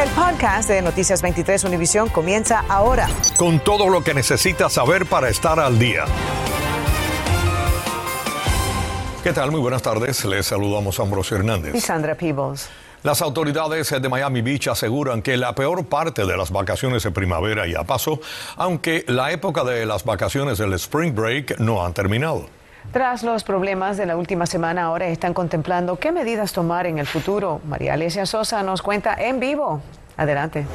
[0.00, 3.06] El podcast de Noticias 23 Univisión comienza ahora.
[3.36, 6.06] Con todo lo que necesitas saber para estar al día.
[9.22, 9.50] ¿Qué tal?
[9.50, 10.24] Muy buenas tardes.
[10.24, 11.74] Les saludamos a Ambrosio Hernández.
[11.74, 12.70] Y Sandra Peebles.
[13.02, 17.66] Las autoridades de Miami Beach aseguran que la peor parte de las vacaciones de primavera
[17.66, 18.20] ya pasó,
[18.56, 22.46] aunque la época de las vacaciones del Spring Break no han terminado.
[22.92, 27.06] Tras los problemas de la última semana, ahora están contemplando qué medidas tomar en el
[27.06, 27.60] futuro.
[27.64, 29.80] María Alesia Sosa nos cuenta en vivo.
[30.16, 30.66] Adelante.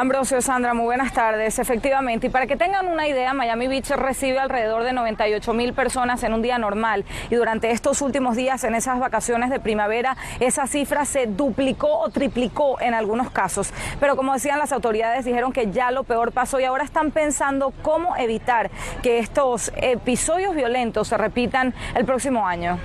[0.00, 1.58] Ambrosio, Sandra, muy buenas tardes.
[1.58, 6.22] Efectivamente, y para que tengan una idea, Miami Beach recibe alrededor de 98 mil personas
[6.22, 7.04] en un día normal.
[7.30, 12.10] Y durante estos últimos días, en esas vacaciones de primavera, esa cifra se duplicó o
[12.10, 13.72] triplicó en algunos casos.
[13.98, 17.72] Pero como decían las autoridades, dijeron que ya lo peor pasó y ahora están pensando
[17.82, 18.70] cómo evitar
[19.02, 22.78] que estos episodios violentos se repitan el próximo año.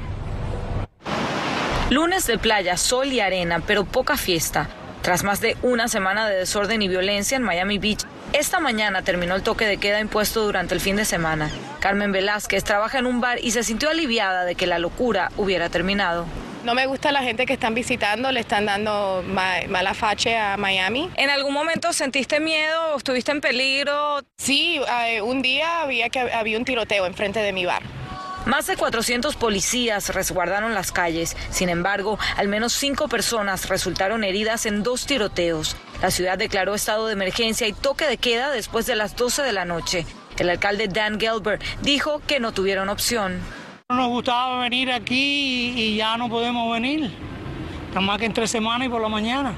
[1.91, 4.67] Lunes de playa, sol y arena, pero poca fiesta.
[5.03, 9.35] Tras más de una semana de desorden y violencia en Miami Beach, esta mañana terminó
[9.35, 11.51] el toque de queda impuesto durante el fin de semana.
[11.81, 15.67] Carmen Velázquez trabaja en un bar y se sintió aliviada de que la locura hubiera
[15.67, 16.25] terminado.
[16.63, 21.09] No me gusta la gente que están visitando, le están dando mala fache a Miami.
[21.17, 24.21] ¿En algún momento sentiste miedo o estuviste en peligro?
[24.37, 27.83] Sí, eh, un día había, que, había un tiroteo enfrente de mi bar.
[28.45, 31.37] Más de 400 policías resguardaron las calles.
[31.49, 35.77] Sin embargo, al menos cinco personas resultaron heridas en dos tiroteos.
[36.01, 39.53] La ciudad declaró estado de emergencia y toque de queda después de las 12 de
[39.53, 40.05] la noche.
[40.37, 43.39] El alcalde Dan Gelber dijo que no tuvieron opción.
[43.87, 47.11] Nos gustaba venir aquí y ya no podemos venir.
[47.89, 49.53] Nada más que entre semana y por la mañana.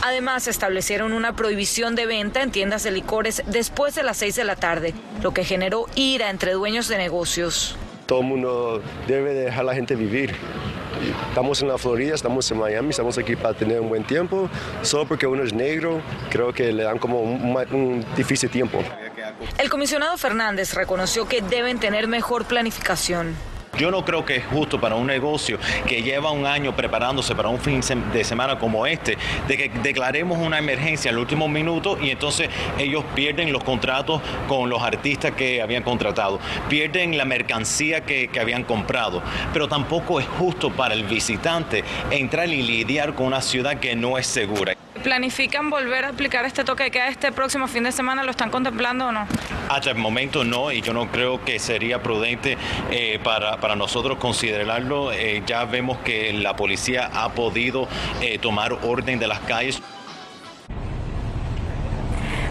[0.00, 4.44] Además, establecieron una prohibición de venta en tiendas de licores después de las 6 de
[4.44, 7.76] la tarde, lo que generó ira entre dueños de negocios
[8.10, 10.34] todo el mundo debe dejar a la gente vivir.
[11.28, 14.50] Estamos en la Florida, estamos en Miami, estamos aquí para tener un buen tiempo.
[14.82, 18.82] Solo porque uno es negro, creo que le dan como un, un difícil tiempo.
[19.58, 23.36] El comisionado Fernández reconoció que deben tener mejor planificación.
[23.80, 25.58] Yo no creo que es justo para un negocio
[25.88, 27.80] que lleva un año preparándose para un fin
[28.12, 29.16] de semana como este,
[29.48, 34.68] de que declaremos una emergencia al último minuto y entonces ellos pierden los contratos con
[34.68, 39.22] los artistas que habían contratado, pierden la mercancía que, que habían comprado,
[39.54, 44.18] pero tampoco es justo para el visitante entrar y lidiar con una ciudad que no
[44.18, 44.74] es segura.
[45.02, 48.24] ¿Planifican volver a aplicar este toque de queda este próximo fin de semana?
[48.24, 49.26] ¿Lo están contemplando o no?
[49.70, 52.58] Hasta el momento no, y yo no creo que sería prudente
[52.90, 55.12] eh, para, para, nosotros considerarlo.
[55.12, 57.86] Eh, ya vemos que la policía ha podido
[58.20, 59.80] eh, tomar orden de las calles.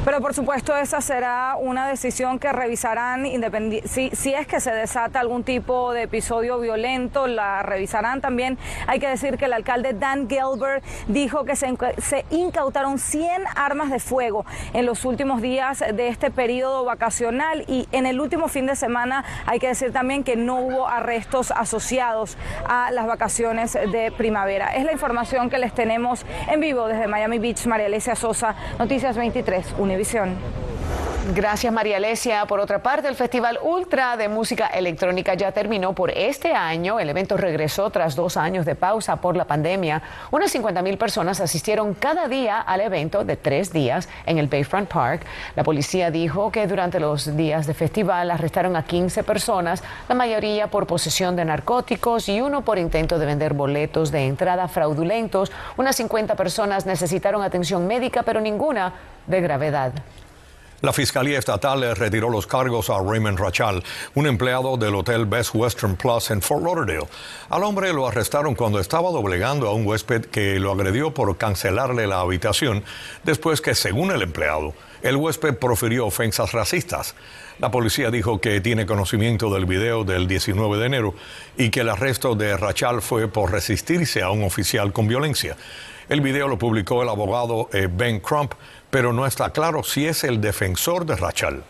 [0.09, 3.27] Pero por supuesto esa será una decisión que revisarán
[3.85, 8.57] si, si es que se desata algún tipo de episodio violento, la revisarán también.
[8.87, 13.91] Hay que decir que el alcalde Dan Gilbert dijo que se, se incautaron 100 armas
[13.91, 18.65] de fuego en los últimos días de este periodo vacacional y en el último fin
[18.65, 22.35] de semana hay que decir también que no hubo arrestos asociados
[22.67, 24.75] a las vacaciones de primavera.
[24.75, 29.15] Es la información que les tenemos en vivo desde Miami Beach, María Alesia Sosa, Noticias
[29.15, 29.75] 23.
[29.99, 30.68] Univisión.
[31.35, 32.43] Gracias María Alesia.
[32.47, 36.99] Por otra parte, el Festival Ultra de Música Electrónica ya terminó por este año.
[36.99, 40.01] El evento regresó tras dos años de pausa por la pandemia.
[40.31, 44.89] Unas 50 mil personas asistieron cada día al evento de tres días en el Bayfront
[44.89, 45.21] Park.
[45.55, 50.71] La policía dijo que durante los días de festival arrestaron a 15 personas, la mayoría
[50.71, 55.51] por posesión de narcóticos y uno por intento de vender boletos de entrada fraudulentos.
[55.77, 58.93] Unas 50 personas necesitaron atención médica, pero ninguna
[59.27, 59.93] de gravedad.
[60.81, 63.83] La Fiscalía Estatal retiró los cargos a Raymond Rachal,
[64.15, 67.05] un empleado del Hotel Best Western Plus en Fort Lauderdale.
[67.49, 72.07] Al hombre lo arrestaron cuando estaba doblegando a un huésped que lo agredió por cancelarle
[72.07, 72.85] la habitación,
[73.25, 77.13] después que, según el empleado, el huésped profirió ofensas racistas.
[77.59, 81.13] La policía dijo que tiene conocimiento del video del 19 de enero
[81.57, 85.57] y que el arresto de Rachal fue por resistirse a un oficial con violencia.
[86.09, 88.53] El video lo publicó el abogado eh, Ben Crump
[88.89, 91.63] pero no está claro si es el defensor de Rachel.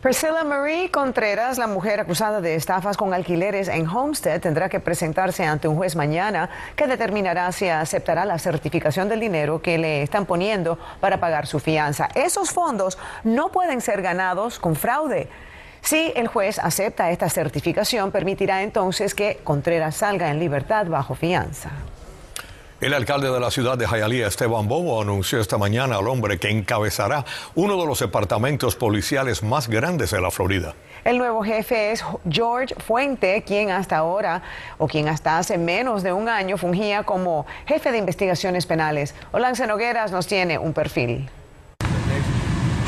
[0.00, 5.44] Priscilla Marie Contreras, la mujer acusada de estafas con alquileres en Homestead, tendrá que presentarse
[5.44, 10.24] ante un juez mañana que determinará si aceptará la certificación del dinero que le están
[10.24, 12.08] poniendo para pagar su fianza.
[12.14, 15.28] Esos fondos no pueden ser ganados con fraude.
[15.82, 21.72] Si el juez acepta esta certificación, permitirá entonces que Contreras salga en libertad bajo fianza.
[22.80, 26.48] El alcalde de la ciudad de Hialeah, Esteban Bobo, anunció esta mañana al hombre que
[26.48, 30.72] encabezará uno de los departamentos policiales más grandes de la Florida.
[31.04, 34.42] El nuevo jefe es George Fuente, quien hasta ahora
[34.78, 39.14] o quien hasta hace menos de un año fungía como jefe de investigaciones penales.
[39.32, 41.28] Olance Nogueras nos tiene un perfil.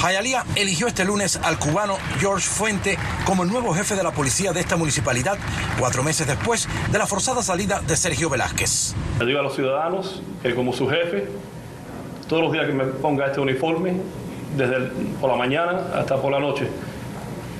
[0.03, 4.53] Hialeah eligió este lunes al cubano George Fuente como el nuevo jefe de la policía
[4.53, 5.39] de esta municipalidad,
[5.79, 8.97] cuatro meses después de la forzada salida de Sergio Velázquez.
[9.21, 11.29] Le digo a los ciudadanos que como su jefe,
[12.29, 13.95] todos los días que me ponga este uniforme,
[14.57, 14.81] desde
[15.21, 16.67] por la mañana hasta por la noche,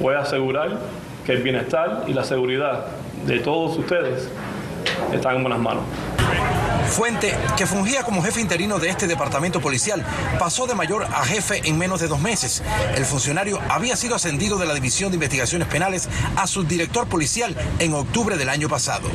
[0.01, 0.81] voy a asegurar
[1.25, 2.87] que el bienestar y la seguridad
[3.25, 4.29] de todos ustedes
[5.13, 5.85] están en buenas manos.
[6.89, 10.05] Fuente, que fungía como jefe interino de este departamento policial,
[10.39, 12.63] pasó de mayor a jefe en menos de dos meses.
[12.95, 17.95] El funcionario había sido ascendido de la División de Investigaciones Penales a subdirector policial en
[17.95, 19.09] octubre del año pasado.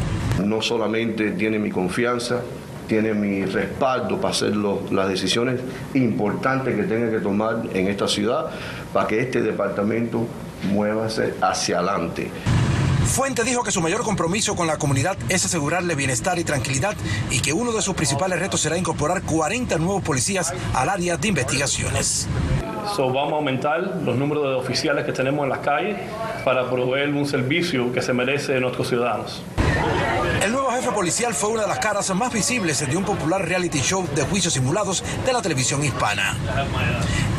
[0.44, 2.42] No solamente tiene mi confianza,
[2.88, 5.62] tiene mi respaldo para hacer las decisiones
[5.94, 8.48] importantes que tenga que tomar en esta ciudad
[8.92, 10.26] para que este departamento
[10.72, 12.32] muévase hacia adelante.
[13.08, 16.96] Fuente dijo que su mayor compromiso con la comunidad es asegurarle bienestar y tranquilidad
[17.32, 21.28] y que uno de sus principales retos será incorporar 40 nuevos policías al área de
[21.28, 22.28] investigaciones.
[22.98, 25.98] vamos a aumentar los números de oficiales que tenemos en las calles
[26.44, 29.42] para proveer un servicio que se merece a nuestros ciudadanos.
[30.44, 33.80] El nuevo jefe policial fue una de las caras más visibles de un popular reality
[33.80, 36.38] show de juicios simulados de la televisión hispana.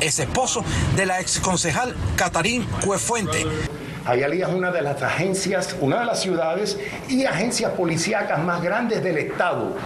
[0.01, 0.65] Es esposo
[0.97, 3.47] de la ex concejal Catarín Cuefuente,
[4.15, 6.79] Hialeah es una de las agencias, una de las ciudades
[7.09, 9.77] y agencias policíacas más grandes del Estado.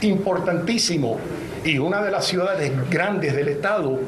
[0.00, 1.18] Importantísimo.
[1.64, 3.98] Y una de las ciudades grandes del Estado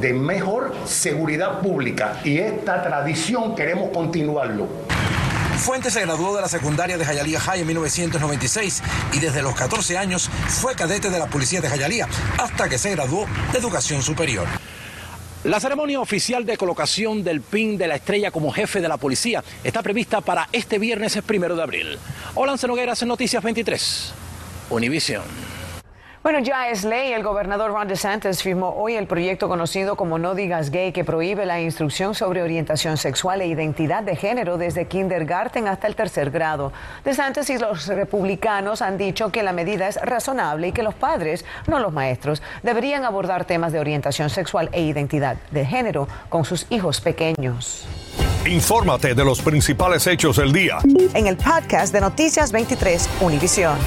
[0.00, 2.20] de mejor seguridad pública.
[2.24, 4.68] Y esta tradición queremos continuarlo.
[5.58, 8.82] Fuentes se graduó de la secundaria de Hialeah High en 1996
[9.14, 12.08] y desde los 14 años fue cadete de la policía de Hialeah
[12.38, 14.46] hasta que se graduó de educación superior.
[15.46, 19.44] La ceremonia oficial de colocación del PIN de la estrella como jefe de la policía
[19.62, 21.98] está prevista para este viernes primero de abril.
[22.34, 24.12] Hola, Nogueras Noticias 23,
[24.70, 25.55] Univision.
[26.26, 27.12] Bueno, ya es ley.
[27.12, 31.46] El gobernador Ron DeSantis firmó hoy el proyecto conocido como No Digas Gay, que prohíbe
[31.46, 36.72] la instrucción sobre orientación sexual e identidad de género desde kindergarten hasta el tercer grado.
[37.04, 41.44] DeSantis y los republicanos han dicho que la medida es razonable y que los padres,
[41.68, 46.66] no los maestros, deberían abordar temas de orientación sexual e identidad de género con sus
[46.70, 47.86] hijos pequeños.
[48.44, 50.78] Infórmate de los principales hechos del día
[51.14, 53.78] en el podcast de Noticias 23 Univisión.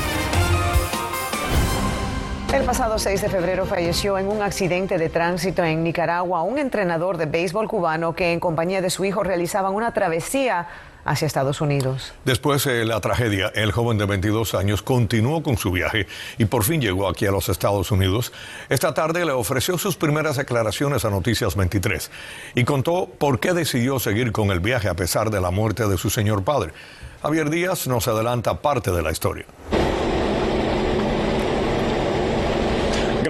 [2.52, 7.18] El pasado 6 de febrero falleció en un accidente de tránsito en Nicaragua un entrenador
[7.18, 10.68] de béisbol cubano que en compañía de su hijo realizaban una travesía
[11.06, 12.12] hacia Estados Unidos.
[12.26, 16.08] Después de la tragedia, el joven de 22 años continuó con su viaje
[16.40, 18.34] y por fin llegó aquí a los Estados Unidos.
[18.68, 22.10] Esta tarde le ofreció sus primeras declaraciones a Noticias 23
[22.56, 26.00] y contó por qué decidió seguir con el viaje a pesar de la muerte de
[26.00, 26.74] su señor padre.
[27.22, 29.46] Javier Díaz nos adelanta parte de la historia.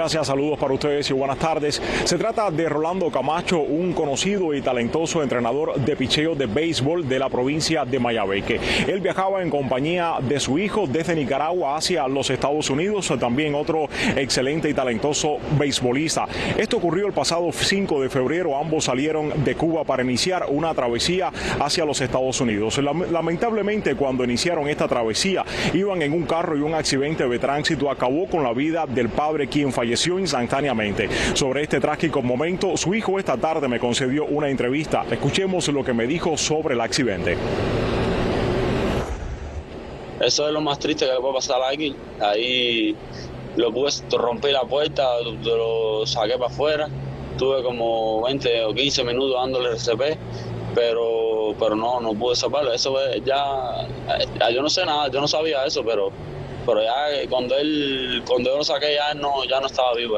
[0.10, 1.80] Gracias, saludos para ustedes y buenas tardes.
[2.04, 7.20] Se trata de Rolando Camacho, un conocido y talentoso entrenador de picheo de béisbol de
[7.20, 8.60] la provincia de Mayabeque.
[8.88, 13.88] Él viajaba en compañía de su hijo desde Nicaragua hacia los Estados Unidos, también otro
[14.16, 16.26] excelente y talentoso beisbolista.
[16.58, 21.32] Esto ocurrió el pasado 5 de febrero, ambos salieron de Cuba para iniciar una travesía
[21.60, 22.80] hacia los Estados Unidos.
[22.80, 25.46] Lamentablemente, cuando iniciaron esta travesía,
[25.76, 29.48] iban en un carro y un accidente de tránsito acabó con la vida del padre
[29.48, 31.10] quien falleció falleció instantáneamente.
[31.34, 35.06] Sobre este trágico momento, su hijo esta tarde me concedió una entrevista.
[35.12, 37.38] Escuchemos lo que me dijo sobre el accidente.
[40.22, 41.96] Eso es lo más triste que le puede pasar a alguien.
[42.22, 42.96] Ahí
[43.58, 46.88] lo pude romper la puerta, lo saqué para afuera.
[47.38, 50.18] Tuve como 20 o 15 minutos dándole RCP,
[50.76, 52.74] pero, pero no, no pude sacarlo.
[52.74, 53.88] Eso ya,
[54.54, 56.12] yo no sé nada, yo no sabía eso, pero
[56.70, 60.18] pero ya eh, cuando él, cuando yo lo saqué ya no, ya no estaba vivo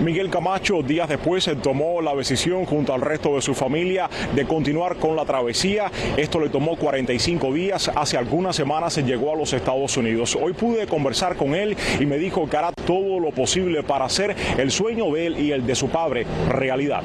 [0.00, 4.96] Miguel Camacho días después tomó la decisión junto al resto de su familia de continuar
[4.96, 5.92] con la travesía.
[6.16, 7.88] Esto le tomó 45 días.
[7.94, 10.34] Hace algunas semanas se llegó a los Estados Unidos.
[10.34, 14.34] Hoy pude conversar con él y me dijo que hará todo lo posible para hacer
[14.58, 17.04] el sueño de él y el de su padre realidad.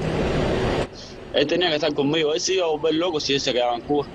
[1.36, 2.34] Él tenía que estar conmigo.
[2.34, 4.08] Él se iba a volver loco si él se quedaba en Cuba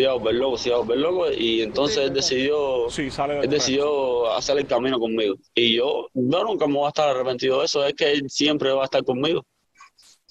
[0.00, 4.32] iba a volver loco, se iba a volver loco y entonces él decidió, él decidió
[4.32, 5.34] hacer el camino conmigo.
[5.54, 8.72] Y yo, no, nunca me voy a estar arrepentido de eso, es que él siempre
[8.72, 9.44] va a estar conmigo.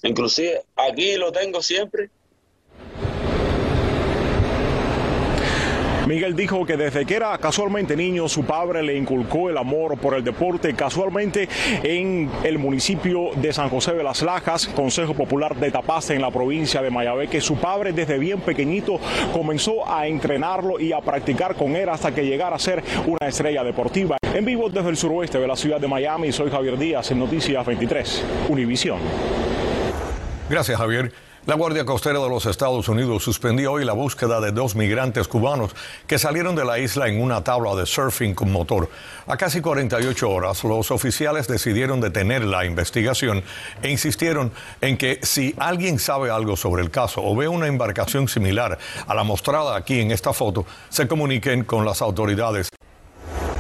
[0.01, 2.09] Inclusive aquí lo tengo siempre
[6.07, 10.15] Miguel dijo que desde que era casualmente niño, su padre le inculcó el amor por
[10.15, 11.47] el deporte, casualmente
[11.83, 16.31] en el municipio de San José de las Lajas, Consejo Popular de Tapaz en la
[16.31, 18.99] provincia de Mayabé, que su padre desde bien pequeñito
[19.31, 23.63] comenzó a entrenarlo y a practicar con él hasta que llegara a ser una estrella
[23.63, 24.17] deportiva.
[24.33, 27.63] En vivo desde el suroeste de la ciudad de Miami, soy Javier Díaz en Noticias
[27.63, 28.99] 23, Univisión.
[30.49, 31.11] Gracias, Javier.
[31.47, 35.71] La Guardia Costera de los Estados Unidos suspendió hoy la búsqueda de dos migrantes cubanos
[36.05, 38.91] que salieron de la isla en una tabla de surfing con motor.
[39.25, 43.43] A casi 48 horas, los oficiales decidieron detener la investigación
[43.81, 48.27] e insistieron en que si alguien sabe algo sobre el caso o ve una embarcación
[48.27, 52.69] similar a la mostrada aquí en esta foto, se comuniquen con las autoridades.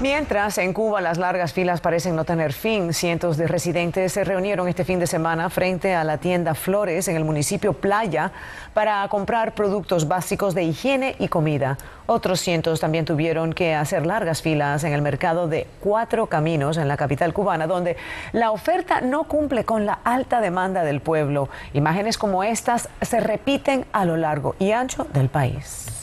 [0.01, 4.67] Mientras en Cuba las largas filas parecen no tener fin, cientos de residentes se reunieron
[4.67, 8.31] este fin de semana frente a la tienda Flores en el municipio Playa
[8.73, 11.77] para comprar productos básicos de higiene y comida.
[12.07, 16.87] Otros cientos también tuvieron que hacer largas filas en el mercado de Cuatro Caminos en
[16.87, 17.95] la capital cubana, donde
[18.31, 21.47] la oferta no cumple con la alta demanda del pueblo.
[21.73, 26.00] Imágenes como estas se repiten a lo largo y ancho del país.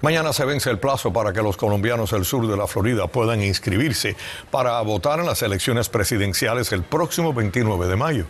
[0.00, 3.42] Mañana se vence el plazo para que los colombianos del sur de la Florida puedan
[3.42, 4.14] inscribirse
[4.48, 8.24] para votar en las elecciones presidenciales el próximo 29 de mayo.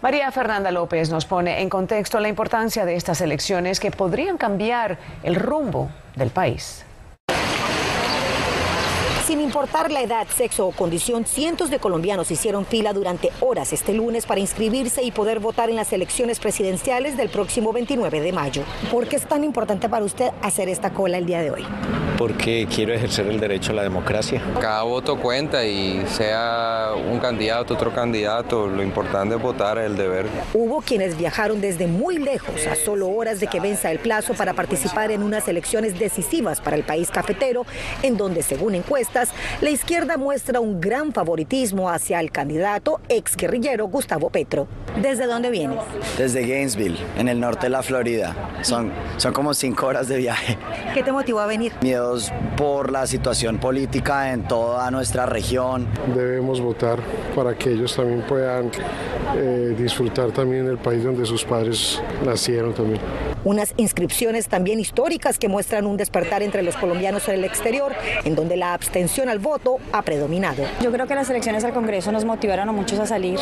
[0.00, 4.98] María Fernanda López nos pone en contexto la importancia de estas elecciones que podrían cambiar
[5.22, 6.84] el rumbo del país.
[9.32, 13.94] Sin importar la edad, sexo o condición, cientos de colombianos hicieron fila durante horas este
[13.94, 18.62] lunes para inscribirse y poder votar en las elecciones presidenciales del próximo 29 de mayo.
[18.90, 21.64] ¿Por qué es tan importante para usted hacer esta cola el día de hoy?
[22.18, 24.42] Porque quiero ejercer el derecho a la democracia.
[24.60, 30.26] Cada voto cuenta y sea un candidato, otro candidato, lo importante es votar, el deber.
[30.52, 34.52] Hubo quienes viajaron desde muy lejos, a solo horas de que venza el plazo para
[34.52, 37.64] participar en unas elecciones decisivas para el país cafetero,
[38.02, 39.21] en donde, según encuestas,
[39.60, 44.66] la izquierda muestra un gran favoritismo hacia el candidato ex guerrillero Gustavo Petro.
[45.00, 45.78] ¿Desde dónde vienes?
[46.18, 48.34] Desde Gainesville, en el norte de la Florida.
[48.62, 50.58] Son, son como cinco horas de viaje.
[50.94, 51.72] ¿Qué te motivó a venir?
[51.80, 55.86] Miedos por la situación política en toda nuestra región.
[56.14, 56.98] Debemos votar
[57.34, 58.70] para que ellos también puedan
[59.36, 63.00] eh, disfrutar también del país donde sus padres nacieron también.
[63.44, 67.92] Unas inscripciones también históricas que muestran un despertar entre los colombianos en el exterior,
[68.24, 70.62] en donde la abstención al voto ha predominado.
[70.80, 73.40] Yo creo que las elecciones al Congreso nos motivaron a muchos a salir.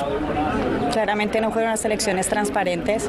[0.93, 3.09] Claramente no fueron las elecciones transparentes,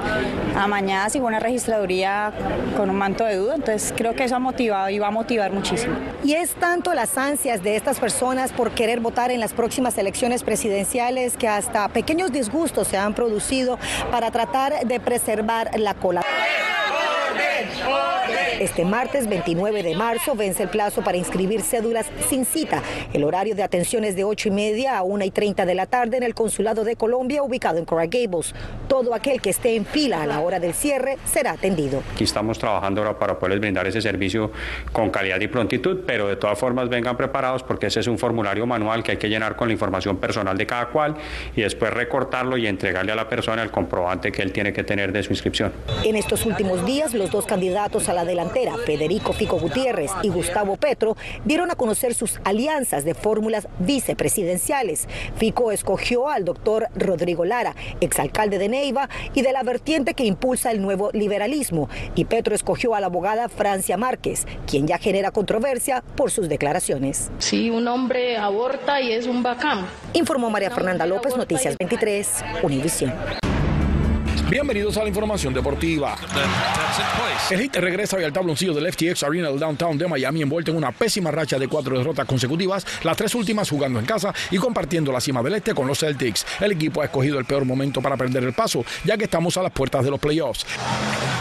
[0.55, 2.33] amañadas y una registraduría
[2.75, 5.51] con un manto de duda, entonces creo que eso ha motivado y va a motivar
[5.51, 5.95] muchísimo.
[6.23, 10.43] Y es tanto las ansias de estas personas por querer votar en las próximas elecciones
[10.43, 13.79] presidenciales que hasta pequeños disgustos se han producido
[14.11, 16.21] para tratar de preservar la cola.
[18.61, 22.83] Este martes 29 de marzo vence el plazo para inscribir cédulas sin cita.
[23.11, 25.87] El horario de atención es de 8 y media a 1 y 30 de la
[25.87, 28.53] tarde en el Consulado de Colombia ubicado en Coral Gables.
[28.87, 32.03] Todo aquel que esté en fila a la hora del cierre será atendido.
[32.13, 34.51] Aquí estamos trabajando ahora para poderles brindar ese servicio
[34.91, 38.67] con calidad y prontitud, pero de todas formas vengan preparados porque ese es un formulario
[38.67, 41.15] manual que hay que llenar con la información personal de cada cual
[41.55, 45.11] y después recortarlo y entregarle a la persona el comprobante que él tiene que tener
[45.11, 45.73] de su inscripción.
[46.03, 48.50] En estos últimos días, los dos candidatos a la delantera,
[48.85, 51.15] Federico Fico Gutiérrez y Gustavo Petro,
[51.45, 55.07] dieron a conocer sus alianzas de fórmulas vicepresidenciales.
[55.37, 60.71] Fico escogió al doctor Rodrigo Lara, exalcalde de Neiva y de la vertiente que impulsa
[60.71, 66.03] el nuevo liberalismo, y Petro escogió a la abogada Francia Márquez, quien ya genera controversia
[66.15, 67.31] por sus declaraciones.
[67.39, 69.85] Si un hombre aborta y es un bacán.
[70.13, 73.13] Informó María Fernanda López, Noticias 23, Univisión.
[74.51, 76.17] Bienvenidos a la información deportiva.
[77.49, 80.77] El Heat regresa hoy al tabloncillo del FTX Arena del downtown de Miami, envuelto en
[80.77, 85.13] una pésima racha de cuatro derrotas consecutivas, las tres últimas jugando en casa y compartiendo
[85.13, 86.45] la cima del este con los Celtics.
[86.59, 89.63] El equipo ha escogido el peor momento para perder el paso, ya que estamos a
[89.63, 90.65] las puertas de los playoffs.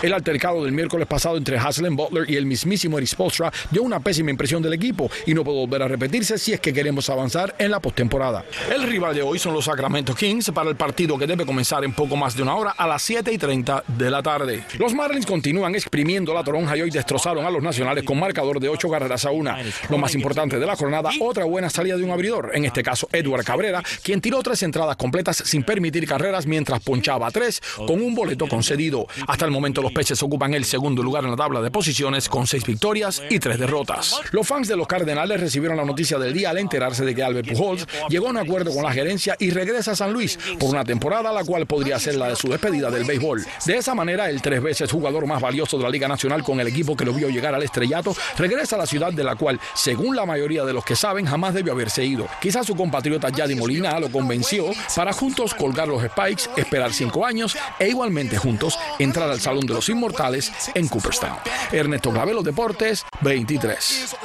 [0.03, 3.99] El altercado del miércoles pasado entre Haslem Butler y el mismísimo Eric Spolstra dio una
[3.99, 7.57] pésima impresión del equipo y no puede volver a repetirse si es que queremos avanzar
[7.59, 8.45] en la postemporada.
[8.73, 11.93] El rival de hoy son los Sacramento Kings para el partido que debe comenzar en
[11.93, 14.65] poco más de una hora a las 7 y 30 de la tarde.
[14.79, 18.69] Los Marlins continúan exprimiendo la toronja y hoy destrozaron a los nacionales con marcador de
[18.69, 19.57] 8 carreras a una.
[19.89, 23.09] Lo más importante de la jornada, otra buena salida de un abridor, en este caso
[23.13, 28.15] Edward Cabrera, quien tiró tres entradas completas sin permitir carreras mientras ponchaba tres con un
[28.15, 29.07] boleto concedido.
[29.27, 32.47] Hasta el momento los peces ocupan el segundo lugar en la tabla de posiciones con
[32.47, 34.21] seis victorias y tres derrotas.
[34.33, 37.49] Los fans de los Cardenales recibieron la noticia del día al enterarse de que Albert
[37.49, 40.85] Pujols llegó a un acuerdo con la gerencia y regresa a San Luis por una
[40.85, 43.47] temporada la cual podría ser la de su despedida historia del béisbol.
[43.65, 46.67] De esa manera, el tres veces jugador más valioso de la Liga Nacional con el
[46.67, 50.17] equipo que lo vio llegar al estrellato regresa a la ciudad de la cual, según
[50.17, 52.27] la mayoría de los que saben, jamás debió haberse ido.
[52.41, 57.57] Quizás su compatriota Yadi Molina lo convenció para juntos colgar los spikes, esperar cinco años
[57.79, 61.37] e igualmente juntos entrar al Salón de los Inmortales en Cooperstown.
[61.73, 64.17] Ernesto Gravelo Deportes, 23.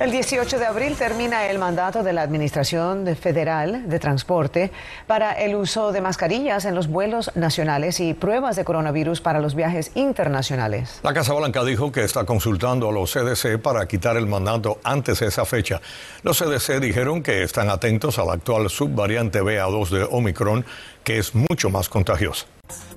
[0.00, 4.70] El 18 de abril termina el mandato de la Administración Federal de Transporte
[5.08, 9.56] para el uso de mascarillas en los vuelos nacionales y pruebas de coronavirus para los
[9.56, 11.00] viajes internacionales.
[11.02, 15.18] La Casa Blanca dijo que está consultando a los CDC para quitar el mandato antes
[15.18, 15.80] de esa fecha.
[16.22, 20.64] Los CDC dijeron que están atentos a la actual subvariante BA2 de Omicron,
[21.02, 22.46] que es mucho más contagiosa.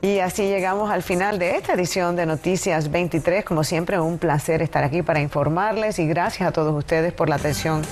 [0.02, 3.46] Y así llegamos al final de esta edición de Noticias 23.
[3.46, 7.36] Como siempre, un placer estar aquí para informarles y gracias a todos ustedes por la
[7.36, 7.84] atención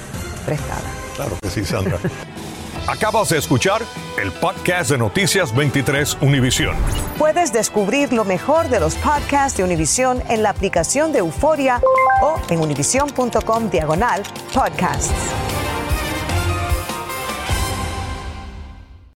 [0.45, 0.81] prestada.
[1.15, 1.97] Claro que sí, Sandra.
[2.87, 3.83] Acabas de escuchar
[4.19, 6.75] el podcast de Noticias 23 Univisión.
[7.19, 11.81] Puedes descubrir lo mejor de los podcasts de Univisión en la aplicación de Euforia
[12.23, 15.11] o en univision.com diagonal podcasts.